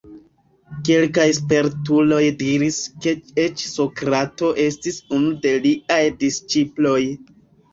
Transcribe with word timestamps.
Kelkaj 0.87 1.25
spertuloj 1.39 2.21
diris 2.39 2.79
ke 3.05 3.13
eĉ 3.45 3.67
Sokrato 3.75 4.51
estis 4.67 4.99
unu 5.19 5.37
de 5.45 5.55
liaj 5.67 6.03
disĉiploj. 6.25 6.99